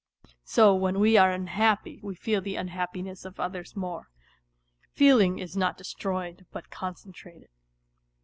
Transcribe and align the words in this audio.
So 0.45 0.73
when 0.73 0.99
we 0.99 1.15
are 1.15 1.31
unhappy 1.31 1.99
we 2.01 2.15
feel 2.15 2.41
the 2.41 2.55
unhappi 2.55 3.03
ness 3.03 3.23
of 3.23 3.39
others 3.39 3.75
more; 3.75 4.09
feeling 4.89 5.37
is 5.37 5.55
not 5.55 5.77
destroyed 5.77 6.47
but 6.51 6.71
concentrated. 6.71 7.49